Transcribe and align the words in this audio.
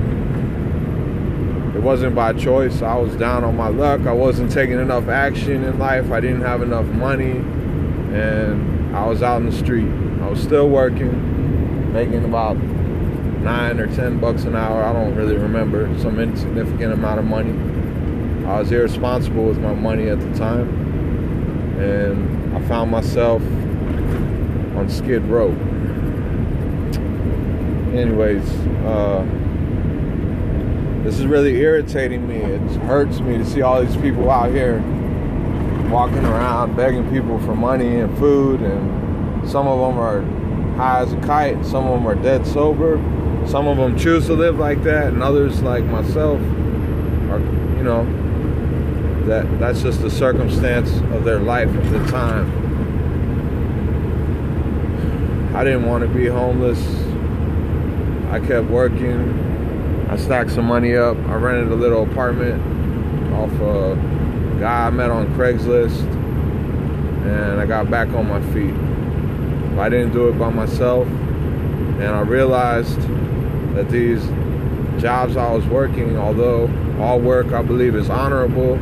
it 1.76 1.82
wasn't 1.82 2.14
by 2.14 2.32
choice. 2.32 2.82
I 2.82 2.96
was 2.96 3.14
down 3.16 3.44
on 3.44 3.56
my 3.56 3.68
luck. 3.68 4.06
I 4.06 4.12
wasn't 4.12 4.50
taking 4.50 4.80
enough 4.80 5.08
action 5.08 5.62
in 5.64 5.78
life. 5.78 6.10
I 6.10 6.20
didn't 6.20 6.42
have 6.42 6.60
enough 6.62 6.86
money, 6.86 7.38
and 8.12 8.96
I 8.96 9.06
was 9.06 9.22
out 9.22 9.42
in 9.42 9.46
the 9.50 9.56
street. 9.56 9.88
I 10.22 10.28
was 10.28 10.42
still 10.42 10.68
working, 10.68 11.92
making 11.92 12.24
about 12.24 12.56
nine 13.46 13.78
or 13.78 13.86
ten 13.94 14.18
bucks 14.18 14.42
an 14.42 14.56
hour. 14.56 14.82
I 14.82 14.92
don't 14.92 15.14
really 15.14 15.36
remember 15.36 15.88
some 16.00 16.18
insignificant 16.18 16.92
amount 16.92 17.20
of 17.20 17.26
money. 17.26 17.52
I 18.44 18.58
was 18.58 18.72
irresponsible 18.72 19.44
with 19.44 19.60
my 19.60 19.72
money 19.72 20.08
at 20.08 20.18
the 20.18 20.36
time, 20.36 20.68
and 21.78 22.56
I 22.56 22.60
found 22.66 22.90
myself 22.90 23.40
on 24.76 24.88
Skid 24.90 25.22
Row. 25.26 25.52
Anyways, 27.96 28.50
uh, 28.84 29.24
this 31.04 31.20
is 31.20 31.26
really 31.26 31.54
irritating 31.60 32.26
me. 32.26 32.38
It 32.38 32.60
hurts 32.82 33.20
me 33.20 33.38
to 33.38 33.44
see 33.46 33.62
all 33.62 33.80
these 33.80 33.96
people 33.98 34.28
out 34.28 34.50
here 34.50 34.80
walking 35.88 36.24
around 36.24 36.74
begging 36.76 37.08
people 37.12 37.38
for 37.38 37.54
money 37.54 38.00
and 38.00 38.18
food, 38.18 38.60
and 38.60 39.48
some 39.48 39.68
of 39.68 39.78
them 39.78 40.00
are 40.00 40.22
high 40.76 41.02
as 41.02 41.12
a 41.12 41.20
kite, 41.20 41.64
some 41.64 41.86
of 41.86 41.92
them 41.92 42.08
are 42.08 42.16
dead 42.16 42.44
sober, 42.44 42.98
some 43.48 43.68
of 43.68 43.76
them 43.76 43.96
choose 43.98 44.26
to 44.26 44.34
live 44.34 44.58
like 44.58 44.82
that, 44.82 45.08
and 45.08 45.22
others, 45.22 45.62
like 45.62 45.84
myself, 45.84 46.40
are, 47.30 47.40
you 47.76 47.82
know, 47.82 48.04
that 49.26 49.58
that's 49.58 49.82
just 49.82 50.02
the 50.02 50.10
circumstance 50.10 50.90
of 51.14 51.24
their 51.24 51.40
life 51.40 51.68
at 51.68 51.90
the 51.90 52.04
time. 52.10 52.64
I 55.54 55.64
didn't 55.64 55.86
want 55.86 56.02
to 56.02 56.08
be 56.08 56.26
homeless. 56.26 56.80
I 58.30 58.40
kept 58.40 58.68
working. 58.68 60.06
I 60.10 60.16
stacked 60.16 60.50
some 60.50 60.66
money 60.66 60.96
up. 60.96 61.16
I 61.16 61.34
rented 61.34 61.72
a 61.72 61.74
little 61.74 62.02
apartment 62.02 62.62
off 63.32 63.52
a 63.60 63.96
guy 64.60 64.86
I 64.86 64.90
met 64.90 65.10
on 65.10 65.26
Craigslist, 65.34 66.02
and 67.26 67.60
I 67.60 67.66
got 67.66 67.90
back 67.90 68.08
on 68.08 68.28
my 68.28 68.40
feet. 68.52 68.74
I 69.78 69.88
didn't 69.88 70.12
do 70.12 70.28
it 70.28 70.38
by 70.38 70.50
myself, 70.50 71.06
and 71.06 72.08
I 72.08 72.20
realized 72.20 73.00
that 73.76 73.90
these 73.90 74.24
jobs 75.00 75.36
I 75.36 75.52
was 75.52 75.66
working, 75.66 76.16
although 76.16 76.70
all 76.98 77.20
work 77.20 77.52
I 77.52 77.60
believe 77.60 77.94
is 77.94 78.08
honorable, 78.08 78.80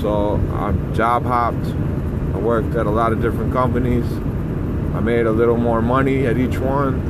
So 0.00 0.40
I 0.52 0.72
job 0.94 1.24
hopped. 1.24 1.66
I 2.34 2.38
worked 2.38 2.74
at 2.74 2.86
a 2.86 2.90
lot 2.90 3.12
of 3.12 3.22
different 3.22 3.52
companies. 3.52 4.04
I 4.96 5.00
made 5.00 5.26
a 5.26 5.32
little 5.32 5.56
more 5.56 5.80
money 5.80 6.26
at 6.26 6.38
each 6.38 6.58
one. 6.58 7.00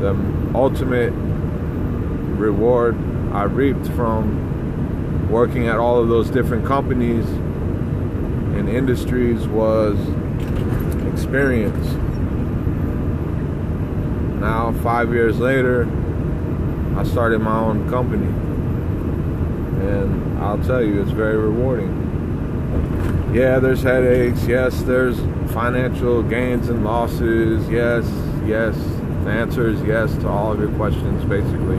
The 0.00 0.16
ultimate 0.58 1.12
reward 2.36 2.96
I 3.32 3.44
reaped 3.44 3.86
from 3.90 4.50
working 5.30 5.66
at 5.68 5.78
all 5.78 5.98
of 6.00 6.08
those 6.08 6.30
different 6.30 6.66
companies 6.66 7.26
and 8.56 8.68
industries 8.68 9.46
was 9.48 9.98
experience. 11.12 11.92
Now, 14.40 14.72
five 14.82 15.12
years 15.12 15.38
later, 15.38 15.88
I 16.96 17.04
started 17.04 17.40
my 17.40 17.58
own 17.58 17.88
company. 17.88 18.26
And 19.88 20.38
I'll 20.38 20.62
tell 20.62 20.82
you, 20.82 21.00
it's 21.00 21.10
very 21.10 21.36
rewarding. 21.36 23.30
Yeah, 23.34 23.58
there's 23.58 23.82
headaches. 23.82 24.46
Yes, 24.46 24.82
there's 24.82 25.18
financial 25.52 26.22
gains 26.22 26.68
and 26.68 26.84
losses. 26.84 27.68
Yes, 27.70 28.04
yes. 28.44 28.76
The 29.24 29.30
answer 29.30 29.68
is 29.68 29.80
yes 29.82 30.14
to 30.18 30.28
all 30.28 30.52
of 30.52 30.60
your 30.60 30.72
questions, 30.72 31.24
basically. 31.24 31.78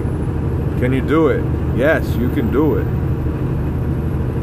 Can 0.79 0.93
you 0.93 1.01
do 1.01 1.27
it? 1.27 1.43
Yes, 1.77 2.15
you 2.15 2.29
can 2.29 2.51
do 2.51 2.77
it. 2.77 3.02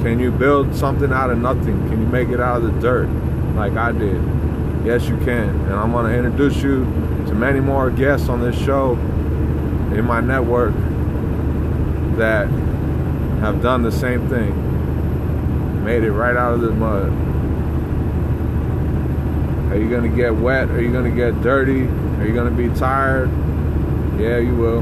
Can 0.02 0.18
you 0.18 0.30
build 0.30 0.74
something 0.74 1.12
out 1.12 1.30
of 1.30 1.38
nothing? 1.38 1.88
Can 1.88 2.00
you 2.00 2.06
make 2.06 2.30
it 2.30 2.40
out 2.40 2.62
of 2.62 2.74
the 2.74 2.80
dirt 2.80 3.06
like 3.54 3.74
I 3.74 3.92
did? 3.92 4.22
Yes, 4.82 5.06
you 5.08 5.16
can. 5.18 5.48
And 5.48 5.74
I'm 5.74 5.92
going 5.92 6.10
to 6.10 6.16
introduce 6.16 6.62
you 6.62 6.84
to 7.26 7.34
many 7.34 7.60
more 7.60 7.90
guests 7.90 8.30
on 8.30 8.40
this 8.40 8.58
show 8.58 8.92
in 9.92 10.06
my 10.06 10.20
network 10.20 10.72
that 12.16 12.48
have 13.40 13.60
done 13.60 13.82
the 13.82 13.92
same 13.92 14.26
thing. 14.30 15.84
Made 15.84 16.02
it 16.02 16.12
right 16.12 16.36
out 16.36 16.54
of 16.54 16.62
the 16.62 16.70
mud. 16.70 17.12
Are 19.70 19.76
you 19.76 19.90
going 19.90 20.10
to 20.10 20.16
get 20.16 20.34
wet? 20.34 20.70
Are 20.70 20.80
you 20.80 20.90
going 20.90 21.10
to 21.10 21.14
get 21.14 21.42
dirty? 21.42 21.82
Are 21.82 22.26
you 22.26 22.32
going 22.32 22.48
to 22.48 22.68
be 22.68 22.74
tired? 22.74 23.30
Yeah, 24.18 24.38
you 24.38 24.56
will 24.56 24.80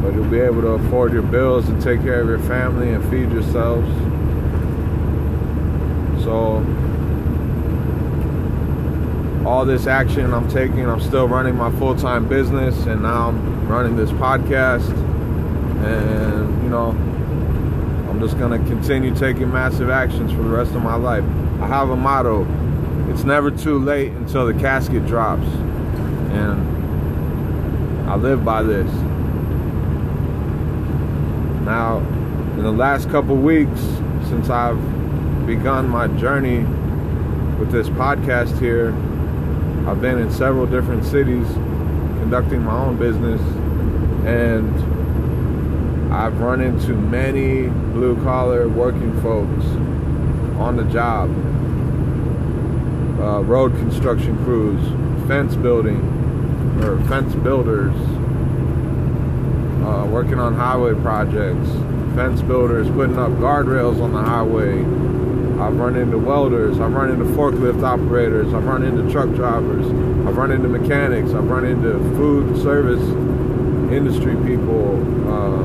but 0.00 0.14
you'll 0.14 0.30
be 0.30 0.40
able 0.40 0.60
to 0.62 0.68
afford 0.68 1.12
your 1.12 1.22
bills 1.22 1.68
and 1.68 1.80
take 1.82 2.02
care 2.02 2.20
of 2.20 2.28
your 2.28 2.38
family 2.40 2.92
and 2.92 3.02
feed 3.10 3.30
yourselves. 3.30 3.88
So, 6.24 6.64
all 9.46 9.64
this 9.64 9.86
action 9.86 10.32
I'm 10.32 10.48
taking, 10.48 10.88
I'm 10.88 11.00
still 11.00 11.26
running 11.28 11.56
my 11.56 11.70
full 11.78 11.94
time 11.94 12.28
business, 12.28 12.76
and 12.86 13.02
now 13.02 13.28
I'm 13.28 13.68
running 13.68 13.96
this 13.96 14.10
podcast. 14.10 14.88
And, 15.84 16.62
you 16.62 16.68
know, 16.68 16.88
I'm 18.10 18.20
just 18.20 18.38
going 18.38 18.60
to 18.60 18.68
continue 18.68 19.14
taking 19.14 19.50
massive 19.52 19.90
actions 19.90 20.32
for 20.32 20.42
the 20.42 20.50
rest 20.50 20.72
of 20.72 20.82
my 20.82 20.96
life. 20.96 21.24
I 21.60 21.66
have 21.66 21.90
a 21.90 21.96
motto 21.96 22.44
it's 23.10 23.24
never 23.24 23.50
too 23.50 23.78
late 23.78 24.12
until 24.12 24.46
the 24.46 24.54
casket 24.54 25.06
drops. 25.06 25.46
And 26.30 26.60
I 28.08 28.16
live 28.16 28.44
by 28.44 28.62
this. 28.62 28.88
Now, 31.68 31.98
in 31.98 32.62
the 32.62 32.72
last 32.72 33.10
couple 33.10 33.36
weeks, 33.36 33.78
since 34.30 34.48
I've 34.48 34.80
begun 35.46 35.86
my 35.86 36.06
journey 36.06 36.60
with 37.58 37.70
this 37.70 37.90
podcast 37.90 38.58
here, 38.58 38.94
I've 39.86 40.00
been 40.00 40.18
in 40.18 40.30
several 40.32 40.64
different 40.64 41.04
cities 41.04 41.46
conducting 42.20 42.62
my 42.62 42.72
own 42.72 42.96
business, 42.96 43.42
and 44.26 46.10
I've 46.10 46.40
run 46.40 46.62
into 46.62 46.94
many 46.94 47.68
blue 47.92 48.16
collar 48.24 48.66
working 48.66 49.12
folks 49.20 49.66
on 50.58 50.78
the 50.78 50.84
job, 50.84 51.28
uh, 53.20 53.42
road 53.42 53.72
construction 53.72 54.42
crews, 54.42 54.80
fence 55.28 55.54
building, 55.54 56.00
or 56.82 56.98
fence 57.08 57.34
builders, 57.34 57.94
uh, 59.84 60.06
working 60.06 60.38
on 60.38 60.54
highway 60.54 60.94
projects, 60.94 61.68
fence 62.14 62.42
builders 62.42 62.88
putting 62.88 63.18
up 63.18 63.30
guardrails 63.32 64.00
on 64.02 64.12
the 64.12 64.22
highway. 64.22 64.80
I've 65.60 65.76
run 65.76 65.96
into 65.96 66.18
welders, 66.18 66.78
I've 66.78 66.92
run 66.92 67.10
into 67.10 67.24
forklift 67.24 67.82
operators, 67.82 68.54
I've 68.54 68.64
run 68.64 68.84
into 68.84 69.10
truck 69.10 69.30
drivers, 69.34 69.86
I've 70.26 70.36
run 70.36 70.52
into 70.52 70.68
mechanics, 70.68 71.32
I've 71.32 71.48
run 71.48 71.64
into 71.64 71.98
food 72.16 72.62
service 72.62 73.02
industry 73.92 74.36
people, 74.46 74.98
uh, 75.28 75.62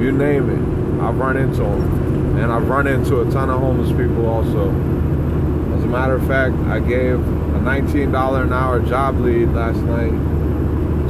you 0.00 0.12
name 0.12 0.48
it. 0.50 1.02
I've 1.02 1.16
run 1.16 1.36
into 1.36 1.60
them. 1.60 2.38
And 2.38 2.52
I've 2.52 2.68
run 2.68 2.86
into 2.86 3.20
a 3.20 3.30
ton 3.30 3.50
of 3.50 3.58
homeless 3.58 3.90
people 3.90 4.26
also. 4.26 4.68
As 4.70 5.84
a 5.84 5.86
matter 5.86 6.14
of 6.14 6.26
fact, 6.26 6.54
I 6.68 6.78
gave 6.78 7.14
a 7.14 7.60
$19 7.60 8.42
an 8.42 8.52
hour 8.52 8.80
job 8.80 9.18
lead 9.18 9.48
last 9.48 9.78
night 9.78 10.12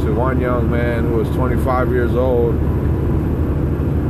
to 0.01 0.13
one 0.15 0.41
young 0.41 0.71
man 0.71 1.05
who 1.05 1.17
was 1.17 1.29
25 1.31 1.91
years 1.91 2.15
old. 2.15 2.55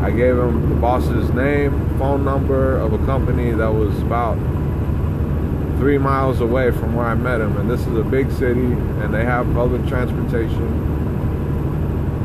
I 0.02 0.10
gave 0.10 0.36
him 0.36 0.70
the 0.70 0.76
boss's 0.76 1.30
name, 1.30 1.98
phone 1.98 2.24
number 2.24 2.76
of 2.78 2.92
a 2.92 2.98
company 3.06 3.50
that 3.50 3.72
was 3.72 3.98
about 4.00 4.36
three 5.78 5.98
miles 5.98 6.40
away 6.40 6.70
from 6.70 6.94
where 6.94 7.06
I 7.06 7.14
met 7.14 7.40
him. 7.40 7.56
And 7.56 7.70
this 7.70 7.80
is 7.86 7.96
a 7.96 8.02
big 8.02 8.30
city, 8.30 8.60
and 8.60 9.12
they 9.12 9.24
have 9.24 9.52
public 9.52 9.86
transportation. 9.86 10.88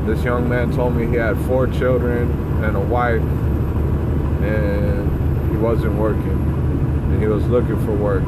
This 0.06 0.24
young 0.24 0.48
man 0.48 0.72
told 0.72 0.96
me 0.96 1.08
he 1.08 1.16
had 1.16 1.38
four 1.46 1.68
children 1.68 2.32
and 2.64 2.76
a 2.78 2.80
wife, 2.80 3.22
and 4.44 5.52
he 5.52 5.58
wasn't 5.58 5.96
working, 5.96 6.30
and 6.30 7.22
he 7.22 7.28
was 7.28 7.46
looking 7.48 7.84
for 7.86 7.94
work. 7.94 8.24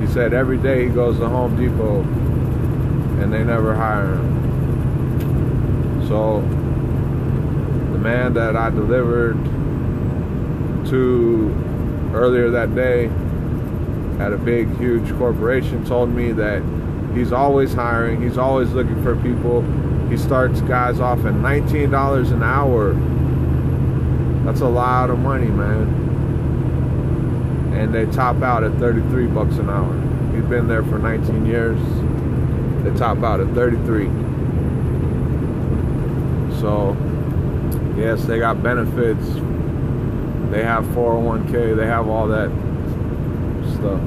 He 0.00 0.06
said 0.12 0.34
every 0.34 0.58
day 0.58 0.84
he 0.86 0.90
goes 0.90 1.18
to 1.18 1.28
Home 1.28 1.56
Depot, 1.56 2.02
and 3.22 3.32
they 3.32 3.42
never 3.44 3.74
hire 3.74 4.14
him. 4.14 4.41
So 6.12 6.42
the 6.42 7.98
man 7.98 8.34
that 8.34 8.54
I 8.54 8.68
delivered 8.68 9.42
to 10.90 12.10
earlier 12.12 12.50
that 12.50 12.74
day 12.74 13.06
at 14.22 14.34
a 14.34 14.36
big, 14.36 14.76
huge 14.76 15.10
corporation 15.16 15.86
told 15.86 16.10
me 16.10 16.32
that 16.32 16.62
he's 17.14 17.32
always 17.32 17.72
hiring, 17.72 18.20
he's 18.20 18.36
always 18.36 18.72
looking 18.72 19.02
for 19.02 19.16
people. 19.22 19.62
He 20.10 20.18
starts 20.18 20.60
guys 20.60 21.00
off 21.00 21.20
at 21.20 21.32
$19 21.32 22.30
an 22.30 22.42
hour. 22.42 22.92
That's 24.44 24.60
a 24.60 24.68
lot 24.68 25.08
of 25.08 25.18
money, 25.18 25.48
man. 25.48 25.88
And 27.74 27.94
they 27.94 28.04
top 28.04 28.42
out 28.42 28.64
at 28.64 28.74
33 28.74 29.28
bucks 29.28 29.56
an 29.56 29.70
hour. 29.70 29.94
He's 30.34 30.44
been 30.44 30.68
there 30.68 30.82
for 30.82 30.98
19 30.98 31.46
years. 31.46 31.80
They 32.84 32.94
top 32.98 33.22
out 33.22 33.40
at 33.40 33.48
33. 33.54 34.31
So, 36.62 36.96
yes, 37.96 38.24
they 38.24 38.38
got 38.38 38.62
benefits. 38.62 39.26
They 40.52 40.62
have 40.62 40.84
401k. 40.94 41.74
They 41.76 41.86
have 41.86 42.06
all 42.06 42.28
that 42.28 42.50
stuff. 43.74 44.00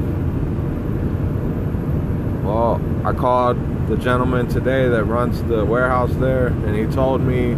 Well, 2.46 2.80
I 3.04 3.12
called 3.12 3.58
the 3.90 3.98
gentleman 3.98 4.48
today 4.48 4.88
that 4.88 5.04
runs 5.04 5.44
the 5.44 5.66
warehouse 5.66 6.14
there, 6.14 6.48
and 6.48 6.74
he 6.78 6.86
told 6.86 7.20
me 7.20 7.58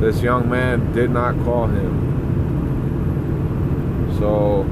this 0.00 0.20
young 0.20 0.50
man 0.50 0.92
did 0.92 1.08
not 1.08 1.34
call 1.42 1.68
him. 1.68 2.04
So, 4.18 4.64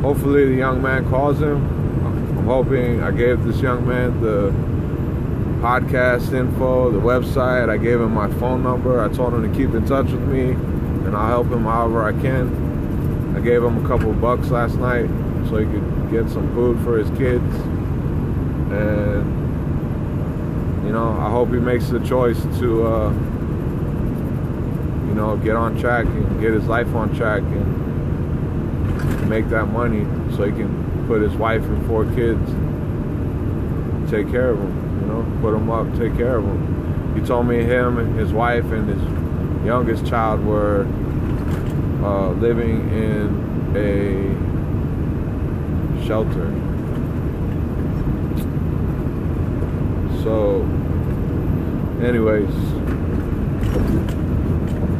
hopefully, 0.00 0.46
the 0.46 0.54
young 0.56 0.80
man 0.80 1.06
calls 1.10 1.38
him. 1.38 1.56
I'm 2.38 2.46
hoping 2.46 3.02
I 3.02 3.10
gave 3.10 3.44
this 3.44 3.60
young 3.60 3.86
man 3.86 4.22
the 4.22 4.54
podcast 5.58 6.32
info, 6.32 6.90
the 6.90 7.00
website. 7.00 7.68
I 7.68 7.76
gave 7.76 8.00
him 8.00 8.14
my 8.14 8.30
phone 8.34 8.62
number. 8.62 9.00
I 9.02 9.08
told 9.08 9.34
him 9.34 9.42
to 9.50 9.58
keep 9.58 9.74
in 9.74 9.84
touch 9.86 10.06
with 10.06 10.22
me, 10.22 10.50
and 10.52 11.16
I'll 11.16 11.26
help 11.26 11.48
him 11.48 11.64
however 11.64 12.04
I 12.04 12.12
can. 12.12 13.34
I 13.36 13.40
gave 13.40 13.62
him 13.62 13.84
a 13.84 13.88
couple 13.88 14.12
bucks 14.12 14.50
last 14.50 14.76
night 14.76 15.08
so 15.48 15.56
he 15.56 15.66
could 15.66 16.10
get 16.10 16.28
some 16.30 16.52
food 16.54 16.78
for 16.80 16.96
his 16.98 17.10
kids. 17.18 17.54
And, 18.70 19.24
you 20.86 20.92
know, 20.92 21.16
I 21.18 21.30
hope 21.30 21.48
he 21.48 21.58
makes 21.58 21.88
the 21.88 22.00
choice 22.00 22.40
to, 22.58 22.86
uh, 22.86 23.10
you 25.08 25.14
know, 25.14 25.36
get 25.42 25.56
on 25.56 25.76
track 25.80 26.06
and 26.06 26.40
get 26.40 26.52
his 26.52 26.66
life 26.66 26.94
on 26.94 27.14
track 27.16 27.42
and 27.42 29.28
make 29.28 29.48
that 29.48 29.66
money 29.66 30.06
so 30.36 30.44
he 30.44 30.52
can 30.52 31.06
put 31.06 31.20
his 31.20 31.34
wife 31.34 31.62
and 31.62 31.86
four 31.86 32.04
kids, 32.14 32.50
take 34.10 34.30
care 34.30 34.50
of 34.50 34.58
them, 34.58 34.87
you 35.00 35.06
know, 35.06 35.22
put 35.40 35.52
them 35.52 35.70
up, 35.70 35.86
take 35.98 36.16
care 36.16 36.36
of 36.38 36.44
them. 36.44 37.14
He 37.18 37.26
told 37.26 37.46
me 37.46 37.62
him 37.62 37.98
and 37.98 38.18
his 38.18 38.32
wife 38.32 38.64
and 38.66 38.88
his 38.88 39.66
youngest 39.66 40.06
child 40.06 40.44
were 40.44 40.86
uh, 42.02 42.30
living 42.32 42.88
in 42.90 43.74
a 43.76 44.48
shelter. 46.06 46.52
So, 50.22 50.62
anyways, 52.02 52.54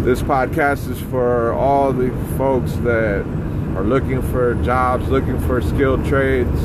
this 0.04 0.22
podcast 0.22 0.90
is 0.90 1.00
for 1.02 1.52
all 1.52 1.92
the 1.92 2.10
folks 2.36 2.72
that 2.76 3.24
are 3.76 3.84
looking 3.84 4.22
for 4.22 4.54
jobs, 4.64 5.08
looking 5.08 5.38
for 5.40 5.60
skilled 5.60 6.04
trades, 6.06 6.60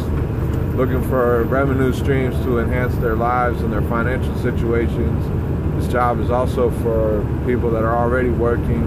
looking 0.73 1.07
for 1.07 1.43
revenue 1.43 1.93
streams 1.93 2.35
to 2.43 2.57
enhance 2.59 2.95
their 2.95 3.15
lives 3.15 3.61
and 3.61 3.71
their 3.71 3.83
financial 3.83 4.35
situations. 4.39 5.79
This 5.79 5.91
job 5.91 6.19
is 6.19 6.31
also 6.31 6.71
for 6.81 7.21
people 7.45 7.69
that 7.71 7.83
are 7.83 7.95
already 7.95 8.29
working, 8.29 8.83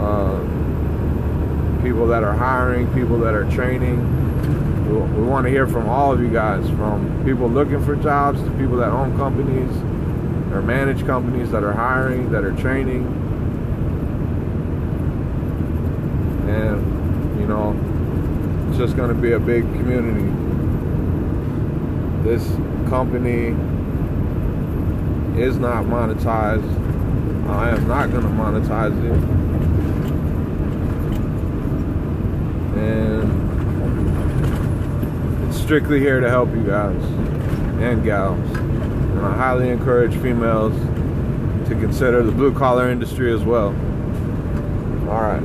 uh, 0.00 1.82
people 1.82 2.06
that 2.06 2.24
are 2.24 2.34
hiring, 2.34 2.92
people 2.94 3.18
that 3.18 3.34
are 3.34 3.44
training. 3.50 3.98
We, 4.88 5.20
we 5.20 5.26
want 5.26 5.44
to 5.44 5.50
hear 5.50 5.66
from 5.66 5.88
all 5.88 6.12
of 6.12 6.20
you 6.22 6.30
guys, 6.30 6.66
from 6.70 7.22
people 7.22 7.48
looking 7.48 7.84
for 7.84 7.94
jobs 7.94 8.40
to 8.42 8.50
people 8.52 8.78
that 8.78 8.90
own 8.90 9.14
companies 9.18 9.70
or 10.54 10.62
manage 10.62 11.04
companies 11.04 11.50
that 11.50 11.62
are 11.62 11.74
hiring, 11.74 12.30
that 12.32 12.44
are 12.44 12.52
training. 12.52 13.04
And, 16.48 17.38
you 17.38 17.46
know, 17.46 17.76
it's 18.70 18.78
just 18.78 18.96
going 18.96 19.14
to 19.14 19.20
be 19.20 19.32
a 19.32 19.38
big 19.38 19.64
community. 19.74 20.47
This 22.22 22.44
company 22.88 23.54
is 25.40 25.56
not 25.56 25.84
monetized. 25.84 26.68
I 27.48 27.70
am 27.70 27.86
not 27.86 28.10
going 28.10 28.22
to 28.22 28.28
monetize 28.28 28.96
it. 29.04 29.12
And 32.78 33.28
it's 35.48 35.58
strictly 35.58 36.00
here 36.00 36.20
to 36.20 36.28
help 36.28 36.50
you 36.50 36.62
guys 36.64 37.02
and 37.80 38.02
gals. 38.04 38.38
And 38.50 39.20
I 39.20 39.36
highly 39.36 39.70
encourage 39.70 40.14
females 40.16 40.74
to 41.68 41.74
consider 41.74 42.22
the 42.22 42.32
blue 42.32 42.52
collar 42.52 42.90
industry 42.90 43.32
as 43.32 43.42
well. 43.44 43.68
All 45.08 45.22
right. 45.22 45.42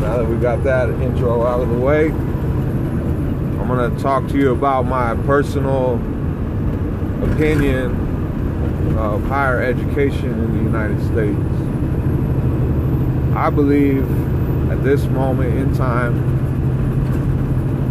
Now 0.00 0.16
that 0.18 0.26
we 0.26 0.36
got 0.36 0.64
that 0.64 0.88
intro 0.88 1.44
out 1.44 1.60
of 1.60 1.68
the 1.68 1.78
way, 1.78 2.12
I'm 3.62 3.68
going 3.68 3.94
to 3.94 4.02
talk 4.02 4.26
to 4.30 4.36
you 4.36 4.50
about 4.50 4.86
my 4.86 5.14
personal 5.24 5.94
opinion 7.22 8.98
of 8.98 9.22
higher 9.26 9.62
education 9.62 10.30
in 10.30 10.56
the 10.56 10.64
United 10.64 11.00
States. 11.06 11.38
I 13.36 13.50
believe 13.50 14.02
at 14.68 14.82
this 14.82 15.04
moment 15.04 15.56
in 15.56 15.72
time, 15.76 16.18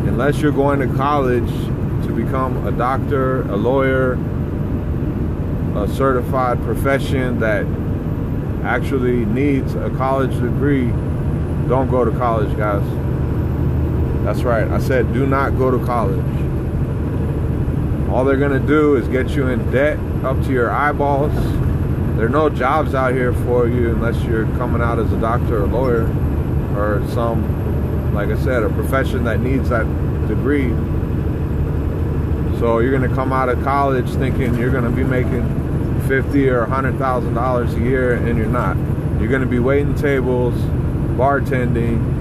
unless 0.09 0.41
you're 0.41 0.51
going 0.51 0.81
to 0.81 0.93
college 0.97 1.49
to 2.05 2.13
become 2.13 2.67
a 2.67 2.73
doctor, 2.73 3.43
a 3.43 3.55
lawyer, 3.55 4.19
a 5.77 5.87
certified 5.87 6.61
profession 6.63 7.39
that 7.39 7.65
actually 8.65 9.23
needs 9.23 9.73
a 9.75 9.89
college 9.91 10.33
degree, 10.33 10.87
don't 11.69 11.89
go 11.89 12.03
to 12.03 12.11
college, 12.17 12.57
guys. 12.57 12.83
That's 14.23 14.43
right. 14.43 14.67
I 14.67 14.79
said 14.79 15.13
do 15.13 15.25
not 15.25 15.57
go 15.57 15.71
to 15.71 15.83
college. 15.85 16.19
All 18.09 18.25
they're 18.25 18.37
going 18.37 18.59
to 18.59 18.67
do 18.67 18.95
is 18.97 19.07
get 19.07 19.29
you 19.31 19.47
in 19.47 19.71
debt 19.71 19.97
up 20.23 20.41
to 20.43 20.51
your 20.51 20.69
eyeballs. 20.69 21.33
There 22.17 22.25
are 22.25 22.29
no 22.29 22.49
jobs 22.49 22.93
out 22.93 23.13
here 23.13 23.33
for 23.33 23.67
you 23.67 23.91
unless 23.91 24.21
you're 24.23 24.45
coming 24.57 24.81
out 24.81 24.99
as 24.99 25.11
a 25.13 25.19
doctor 25.19 25.63
or 25.63 25.67
lawyer 25.67 26.03
or 26.77 27.01
some, 27.13 28.13
like 28.13 28.29
I 28.29 28.37
said, 28.43 28.63
a 28.63 28.69
profession 28.69 29.23
that 29.23 29.39
needs 29.39 29.69
that 29.69 29.85
degree. 30.27 30.69
So 32.59 32.79
you're 32.79 32.91
gonna 32.91 33.15
come 33.15 33.33
out 33.33 33.49
of 33.49 33.63
college 33.63 34.09
thinking 34.11 34.55
you're 34.55 34.71
gonna 34.71 34.91
be 34.91 35.03
making 35.03 36.01
fifty 36.07 36.47
or 36.49 36.65
hundred 36.65 36.97
thousand 36.99 37.33
dollars 37.33 37.73
a 37.73 37.79
year, 37.79 38.13
and 38.13 38.37
you're 38.37 38.45
not. 38.45 38.75
You're 39.19 39.31
gonna 39.31 39.45
be 39.47 39.59
waiting 39.59 39.95
tables, 39.95 40.53
bartending, 41.17 42.20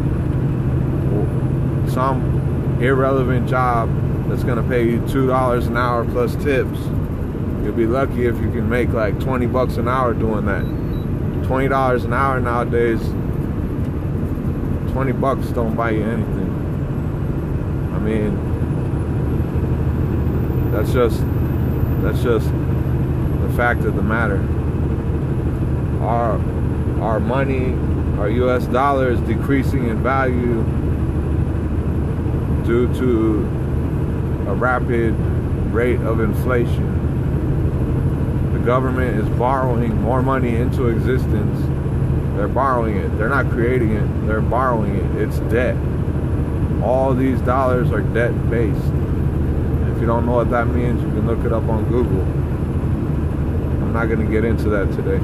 some 2.00 2.80
irrelevant 2.80 3.46
job 3.46 3.90
that's 4.26 4.42
gonna 4.42 4.62
pay 4.62 4.86
you 4.88 5.06
two 5.06 5.26
dollars 5.26 5.66
an 5.66 5.76
hour 5.76 6.02
plus 6.06 6.34
tips. 6.36 6.78
You'll 7.62 7.74
be 7.74 7.84
lucky 7.84 8.24
if 8.24 8.36
you 8.36 8.50
can 8.50 8.70
make 8.70 8.88
like 8.88 9.20
20 9.20 9.44
bucks 9.44 9.76
an 9.76 9.86
hour 9.86 10.14
doing 10.14 10.46
that. 10.46 10.64
$20 11.46 12.04
an 12.06 12.12
hour 12.14 12.40
nowadays, 12.40 13.00
20 14.92 15.12
bucks 15.12 15.48
don't 15.48 15.74
buy 15.76 15.90
you 15.90 16.02
anything. 16.04 16.50
I 17.94 17.98
mean, 17.98 18.32
that's 20.72 20.94
just 20.94 21.20
that's 22.00 22.22
just 22.22 22.46
the 22.46 23.52
fact 23.58 23.84
of 23.84 23.94
the 23.94 24.02
matter. 24.02 24.40
Our 26.02 26.40
our 27.02 27.20
money, 27.20 27.74
our 28.18 28.30
US 28.30 28.64
dollar 28.68 29.10
is 29.10 29.20
decreasing 29.20 29.88
in 29.90 30.02
value 30.02 30.64
due 32.70 32.86
to 32.94 33.40
a 34.48 34.54
rapid 34.54 35.12
rate 35.72 35.98
of 36.02 36.20
inflation. 36.20 36.86
The 38.52 38.60
government 38.60 39.18
is 39.18 39.28
borrowing 39.36 40.00
more 40.00 40.22
money 40.22 40.54
into 40.54 40.86
existence. 40.86 41.58
They're 42.36 42.46
borrowing 42.46 42.96
it. 42.96 43.08
They're 43.18 43.28
not 43.28 43.50
creating 43.50 43.90
it. 43.96 44.06
They're 44.28 44.40
borrowing 44.40 44.94
it. 44.94 45.20
It's 45.20 45.40
debt. 45.52 45.74
All 46.80 47.12
these 47.12 47.40
dollars 47.40 47.90
are 47.90 48.02
debt 48.02 48.30
based. 48.48 48.78
If 49.90 50.00
you 50.00 50.06
don't 50.06 50.24
know 50.24 50.36
what 50.36 50.50
that 50.50 50.68
means, 50.68 51.02
you 51.02 51.08
can 51.08 51.26
look 51.26 51.44
it 51.44 51.52
up 51.52 51.64
on 51.64 51.88
Google. 51.88 52.22
I'm 53.82 53.92
not 53.92 54.06
going 54.06 54.24
to 54.24 54.30
get 54.30 54.44
into 54.44 54.68
that 54.68 54.92
today. 54.92 55.18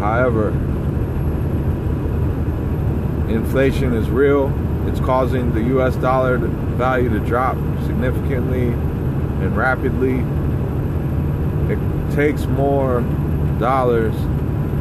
However, 0.00 0.48
inflation 3.28 3.92
is 3.92 4.08
real. 4.08 4.50
It's 4.86 5.00
causing 5.00 5.52
the 5.52 5.62
US 5.78 5.96
dollar 5.96 6.38
value 6.38 7.08
to 7.10 7.18
drop 7.20 7.56
significantly 7.84 8.68
and 8.68 9.56
rapidly. 9.56 10.24
It 11.72 12.14
takes 12.14 12.46
more 12.46 13.00
dollars 13.58 14.14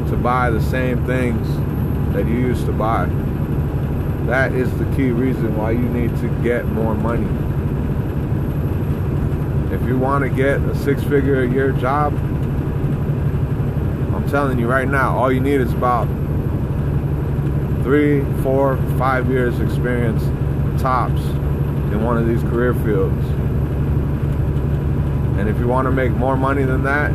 to 0.09 0.17
buy 0.17 0.49
the 0.49 0.61
same 0.61 1.05
things 1.05 1.47
that 2.13 2.27
you 2.27 2.35
used 2.35 2.65
to 2.65 2.71
buy. 2.71 3.05
That 4.27 4.53
is 4.53 4.71
the 4.77 4.85
key 4.95 5.11
reason 5.11 5.55
why 5.57 5.71
you 5.71 5.87
need 5.89 6.15
to 6.17 6.27
get 6.43 6.65
more 6.65 6.95
money. 6.95 7.27
If 9.73 9.83
you 9.87 9.97
want 9.97 10.23
to 10.23 10.29
get 10.29 10.61
a 10.61 10.75
six 10.75 11.03
figure 11.03 11.43
a 11.43 11.49
year 11.49 11.71
job, 11.73 12.13
I'm 14.15 14.27
telling 14.29 14.59
you 14.59 14.67
right 14.67 14.87
now, 14.87 15.17
all 15.17 15.31
you 15.31 15.39
need 15.39 15.61
is 15.61 15.73
about 15.73 16.07
three, 17.85 18.25
four, 18.41 18.77
five 18.97 19.29
years 19.29 19.59
experience 19.59 20.23
tops 20.81 21.21
in 21.21 22.03
one 22.03 22.17
of 22.17 22.27
these 22.27 22.41
career 22.41 22.73
fields. 22.73 23.23
And 25.37 25.47
if 25.47 25.59
you 25.59 25.67
want 25.67 25.85
to 25.85 25.91
make 25.91 26.11
more 26.11 26.35
money 26.35 26.63
than 26.63 26.81
that, 26.83 27.11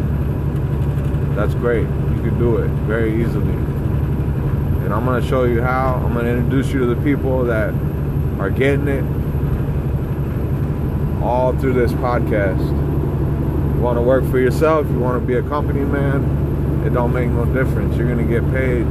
that's 1.35 1.55
great. 1.55 1.83
You 1.83 2.23
can 2.23 2.39
do 2.39 2.59
it 2.59 2.69
very 2.87 3.21
easily. 3.21 3.53
And 4.85 4.95
I'm 4.95 5.05
going 5.05 5.21
to 5.21 5.29
show 5.29 5.43
you 5.43 5.61
how. 5.61 6.01
I'm 6.05 6.13
going 6.13 6.27
to 6.27 6.31
introduce 6.31 6.73
you 6.73 6.79
to 6.79 6.87
the 6.87 7.03
people 7.03 7.45
that 7.47 7.75
are 8.39 8.51
getting 8.51 8.87
it 8.87 9.05
all 11.21 11.53
through 11.59 11.73
this 11.73 11.91
podcast. 11.95 12.61
You 13.75 13.81
want 13.81 13.99
to 13.99 14.03
work 14.03 14.25
for 14.31 14.39
yourself, 14.39 14.87
you 14.89 15.01
want 15.01 15.21
to 15.21 15.27
be 15.27 15.35
a 15.35 15.43
company 15.43 15.81
man, 15.81 16.85
it 16.87 16.91
don't 16.91 17.13
make 17.13 17.29
no 17.29 17.45
difference. 17.47 17.97
You're 17.97 18.07
going 18.07 18.25
to 18.25 18.41
get 18.41 18.45
paid 18.53 18.87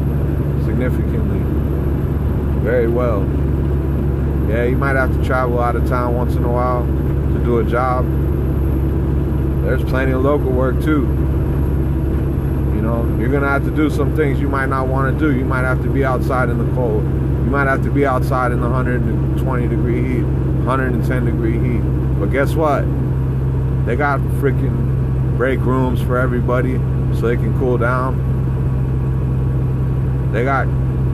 significantly, 0.66 1.40
very 2.62 2.88
well. 2.88 3.22
Yeah, 4.50 4.64
you 4.64 4.78
might 4.78 4.96
have 4.96 5.16
to 5.16 5.24
travel 5.24 5.60
out 5.60 5.76
of 5.76 5.88
town 5.88 6.16
once 6.16 6.36
in 6.36 6.44
a 6.44 6.52
while 6.52 6.84
to 6.86 7.44
do 7.44 7.60
a 7.60 7.64
job. 7.64 8.06
There's 9.64 9.84
plenty 9.84 10.12
of 10.12 10.22
local 10.22 10.52
work 10.52 10.82
too. 10.84 11.02
You 12.76 12.82
know, 12.82 13.06
you're 13.20 13.30
gonna 13.30 13.50
have 13.50 13.64
to 13.66 13.72
do 13.72 13.90
some 13.90 14.16
things 14.16 14.40
you 14.40 14.50
might 14.50 14.70
not 14.70 14.88
want 14.88 15.14
to 15.14 15.20
do. 15.20 15.38
You 15.38 15.46
might 15.46 15.62
have 15.62 15.82
to 15.84 15.90
be 15.90 16.04
outside 16.04 16.50
in 16.50 16.58
the 16.58 16.74
cold. 16.74 17.04
You 17.04 17.52
might 17.52 17.68
have 17.68 17.84
to 17.84 17.92
be 17.92 18.06
outside 18.06 18.52
in 18.52 18.60
the 18.60 18.70
120 18.70 19.68
degree 19.68 20.16
heat, 20.16 20.24
110 20.24 21.26
degree 21.26 21.60
heat. 21.60 21.82
But 22.20 22.32
guess 22.32 22.56
what? 22.56 22.86
They 23.86 23.96
got 23.96 24.20
freaking 24.42 25.38
break 25.38 25.60
rooms 25.60 26.02
for 26.02 26.18
everybody 26.18 26.78
so 27.16 27.28
they 27.28 27.36
can 27.36 27.58
cool 27.60 27.78
down. 27.78 28.28
They 30.32 30.44
got 30.44 30.68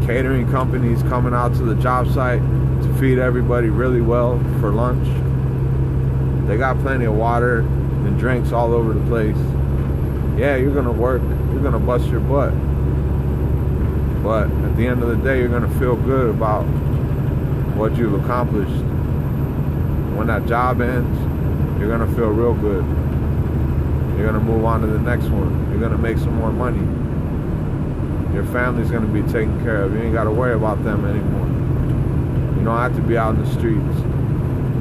catering 0.05 0.49
companies 0.51 1.01
coming 1.03 1.33
out 1.33 1.53
to 1.55 1.63
the 1.63 1.75
job 1.81 2.07
site 2.13 2.39
to 2.39 2.95
feed 2.99 3.17
everybody 3.17 3.69
really 3.69 4.01
well 4.01 4.37
for 4.59 4.69
lunch. 4.69 5.07
They 6.47 6.57
got 6.57 6.77
plenty 6.79 7.05
of 7.05 7.15
water 7.15 7.59
and 7.59 8.19
drinks 8.19 8.51
all 8.51 8.73
over 8.73 8.93
the 8.93 9.03
place. 9.07 9.37
Yeah, 10.37 10.57
you're 10.57 10.75
gonna 10.75 10.91
work, 10.91 11.23
you're 11.51 11.63
gonna 11.63 11.79
bust 11.79 12.05
your 12.07 12.19
butt. 12.19 12.53
But 14.21 14.45
at 14.65 14.77
the 14.77 14.85
end 14.85 15.01
of 15.01 15.09
the 15.09 15.17
day, 15.17 15.39
you're 15.39 15.49
gonna 15.49 15.79
feel 15.79 15.95
good 15.95 16.29
about 16.29 16.63
what 17.75 17.97
you've 17.97 18.23
accomplished. 18.23 18.83
When 20.15 20.27
that 20.27 20.45
job 20.45 20.81
ends, 20.81 21.79
you're 21.79 21.89
gonna 21.89 22.13
feel 22.13 22.29
real 22.29 22.53
good. 22.53 22.85
You're 24.17 24.27
gonna 24.27 24.39
move 24.39 24.65
on 24.65 24.81
to 24.81 24.87
the 24.87 24.99
next 24.99 25.25
one. 25.29 25.71
You're 25.71 25.81
gonna 25.81 25.97
make 25.97 26.19
some 26.19 26.35
more 26.35 26.51
money. 26.51 27.04
Your 28.35 28.43
family's 28.45 28.91
gonna 28.91 29.07
be 29.07 29.23
taken 29.31 29.63
care 29.63 29.81
of. 29.83 29.93
You 29.93 30.01
ain't 30.01 30.13
gotta 30.13 30.29
worry 30.29 30.53
about 30.53 30.83
them 30.83 31.05
anymore. 31.05 31.47
You 32.59 32.65
don't 32.65 32.77
have 32.77 32.95
to 32.95 33.01
be 33.01 33.17
out 33.17 33.35
in 33.35 33.43
the 33.43 33.49
streets, 33.51 33.97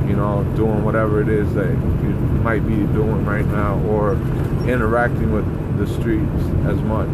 you 0.07 0.17
know, 0.17 0.45
doing 0.57 0.85
whatever 0.85 1.23
it 1.23 1.29
is 1.29 1.55
that 1.55 1.71
you 1.71 2.11
might 2.43 2.67
be 2.67 2.75
doing 2.93 3.25
right 3.25 3.47
now 3.47 3.79
or 3.87 4.15
interacting 4.69 5.33
with 5.33 5.47
the 5.79 5.87
streets 5.87 6.43
as 6.67 6.79
much. 6.83 7.09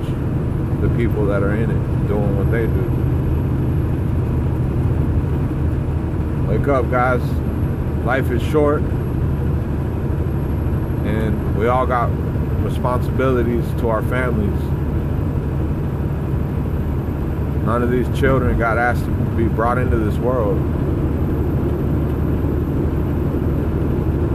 The 0.80 0.88
people 0.96 1.26
that 1.26 1.42
are 1.42 1.54
in 1.54 1.70
it 1.70 2.08
doing 2.08 2.36
what 2.36 2.50
they 2.50 2.66
do. 2.66 2.84
Wake 6.48 6.66
up, 6.68 6.90
guys. 6.90 7.22
Life 8.04 8.30
is 8.30 8.42
short 8.42 8.82
and 11.04 11.56
we 11.56 11.66
all 11.68 11.86
got 11.86 12.06
responsibilities 12.62 13.64
to 13.80 13.88
our 13.88 14.02
families. 14.02 14.79
None 17.70 17.84
of 17.84 17.90
these 17.92 18.08
children 18.18 18.58
got 18.58 18.78
asked 18.78 19.04
to 19.04 19.10
be 19.36 19.46
brought 19.46 19.78
into 19.78 19.96
this 19.96 20.16
world. 20.16 20.58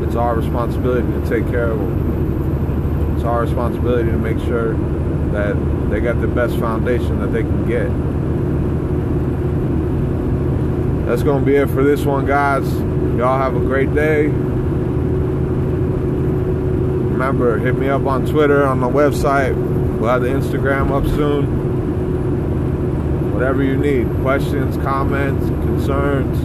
It's 0.08 0.16
our 0.16 0.36
responsibility 0.38 1.06
to 1.06 1.20
take 1.28 1.46
care 1.52 1.70
of 1.70 1.78
them. 1.78 3.18
It's 3.18 3.26
our 3.26 3.42
responsibility 3.42 4.10
to 4.10 4.18
make 4.18 4.40
sure 4.46 4.76
that 5.34 5.54
they 5.90 6.00
got 6.00 6.22
the 6.22 6.30
best 6.30 6.56
foundation 6.60 7.20
that 7.20 7.34
they 7.34 7.42
can 7.42 7.68
get. 7.68 7.90
That's 11.06 11.22
going 11.22 11.42
to 11.42 11.46
be 11.46 11.58
it 11.58 11.68
for 11.68 11.84
this 11.84 12.06
one, 12.06 12.26
guys. 12.26 12.74
Y'all 13.18 13.38
have 13.38 13.58
a 13.58 13.60
great 13.60 13.94
day. 13.94 14.28
Remember, 17.12 17.58
hit 17.58 17.78
me 17.78 17.90
up 17.90 18.06
on 18.06 18.26
Twitter, 18.26 18.66
on 18.66 18.80
the 18.80 18.88
website. 18.88 19.54
We'll 20.00 20.10
have 20.10 20.22
the 20.22 20.30
Instagram 20.30 20.92
up 20.92 21.04
soon. 21.04 21.75
Whatever 23.36 23.64
you 23.64 23.76
need 23.76 24.08
questions, 24.22 24.78
comments, 24.78 25.46
concerns. 25.46 26.40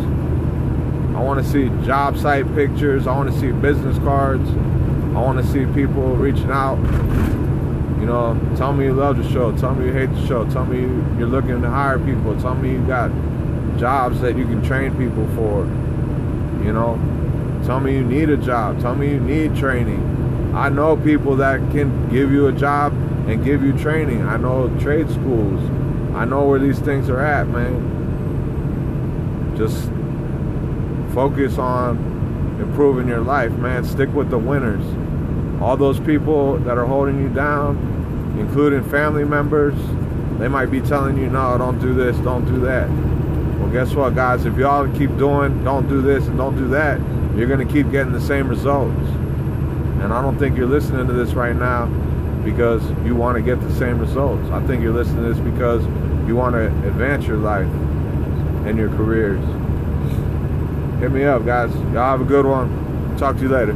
I 1.17 1.23
want 1.23 1.41
to 1.41 1.49
see 1.49 1.69
job 1.87 2.19
site 2.19 2.53
pictures. 2.57 3.07
I 3.07 3.17
want 3.17 3.33
to 3.33 3.39
see 3.39 3.53
business 3.53 3.97
cards. 3.99 4.51
I 4.51 5.21
want 5.21 5.39
to 5.39 5.47
see 5.53 5.67
people 5.73 6.17
reaching 6.17 6.51
out. 6.51 6.79
You 8.01 8.07
know, 8.07 8.37
tell 8.57 8.73
me 8.73 8.87
you 8.87 8.93
love 8.93 9.19
the 9.19 9.31
show. 9.31 9.57
Tell 9.57 9.73
me 9.73 9.87
you 9.87 9.93
hate 9.93 10.13
the 10.13 10.27
show. 10.27 10.51
Tell 10.51 10.67
me 10.67 10.81
you're 11.17 11.29
looking 11.29 11.63
to 11.63 11.71
hire 11.71 12.01
people. 12.01 12.37
Tell 12.41 12.57
me 12.57 12.73
you 12.73 12.85
got 12.89 13.13
jobs 13.79 14.21
that 14.23 14.37
you 14.37 14.45
can 14.45 14.61
train 14.61 14.91
people 14.97 15.29
for. 15.37 15.67
You 16.65 16.73
know, 16.73 16.99
tell 17.67 17.79
me 17.79 17.93
you 17.93 18.03
need 18.03 18.31
a 18.31 18.37
job. 18.37 18.81
Tell 18.81 18.97
me 18.97 19.13
you 19.13 19.21
need 19.21 19.55
training. 19.55 20.53
I 20.57 20.69
know 20.71 20.97
people 20.97 21.37
that 21.37 21.61
can 21.71 22.11
give 22.11 22.33
you 22.33 22.49
a 22.49 22.53
job 22.53 22.93
and 23.29 23.45
give 23.45 23.63
you 23.63 23.79
training. 23.79 24.23
I 24.27 24.39
know 24.39 24.77
trade 24.81 25.09
schools. 25.09 25.80
I 26.15 26.25
know 26.25 26.45
where 26.45 26.59
these 26.59 26.79
things 26.79 27.09
are 27.09 27.25
at, 27.25 27.47
man. 27.49 27.99
Just 29.57 29.89
focus 31.15 31.59
on 31.59 32.59
improving 32.61 33.09
your 33.09 33.21
life, 33.21 33.53
man. 33.53 33.85
Stick 33.85 34.13
with 34.13 34.31
the 34.31 34.39
winners. 34.39 34.85
All 35.63 35.77
those 35.77 36.01
people 36.01 36.59
that 36.59 36.79
are 36.79 36.87
holding 36.87 37.21
you 37.21 37.29
down, 37.29 38.37
including 38.39 38.83
family 38.85 39.25
members, 39.25 39.75
they 40.39 40.49
might 40.49 40.71
be 40.71 40.81
telling 40.81 41.19
you, 41.19 41.29
no, 41.29 41.57
don't 41.59 41.79
do 41.79 41.95
this, 41.95 42.17
don't 42.19 42.45
do 42.47 42.61
that. 42.61 42.89
Well, 43.59 43.71
guess 43.71 43.95
what, 43.95 44.15
guys? 44.15 44.47
If 44.47 44.57
y'all 44.57 44.89
keep 44.97 45.17
doing, 45.17 45.63
don't 45.65 45.89
do 45.89 46.01
this 46.01 46.27
and 46.27 46.39
don't 46.39 46.57
do 46.57 46.69
that, 46.69 46.99
you're 47.37 47.47
going 47.47 47.67
to 47.67 47.73
keep 47.73 47.91
getting 47.91 48.13
the 48.13 48.21
same 48.21 48.49
results. 48.49 48.99
And 50.03 50.13
I 50.13 50.23
don't 50.23 50.39
think 50.39 50.57
you're 50.57 50.67
listening 50.67 51.07
to 51.07 51.13
this 51.13 51.35
right 51.35 51.55
now 51.55 51.89
because 52.45 52.83
you 53.05 53.15
want 53.15 53.37
to 53.37 53.43
get 53.43 53.61
the 53.61 53.73
same 53.75 53.99
results. 53.99 54.51
I 54.51 54.65
think 54.67 54.83
you're 54.83 54.93
listening 54.93 55.25
to 55.25 55.35
this 55.35 55.39
because 55.39 55.85
you 56.27 56.37
want 56.37 56.55
to 56.55 56.67
advance 56.89 57.27
your 57.27 57.37
life 57.37 57.69
and 58.67 58.79
your 58.79 58.89
careers. 58.91 59.41
Hit 61.01 61.13
me 61.13 61.25
up, 61.25 61.45
guys. 61.45 61.75
Y'all 61.93 62.11
have 62.11 62.21
a 62.21 62.25
good 62.25 62.47
one. 62.47 63.17
Talk 63.17 63.37
to 63.37 63.43
you 63.43 63.49
later. 63.49 63.75